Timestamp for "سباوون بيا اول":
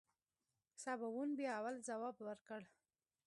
0.83-1.75